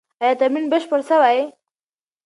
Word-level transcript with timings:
ایا 0.23 0.37
تمرین 0.39 0.65
بشپړ 0.71 0.99
سوی؟ 1.09 1.39